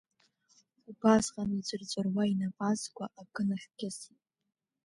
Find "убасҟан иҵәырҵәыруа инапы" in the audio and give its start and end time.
0.89-2.63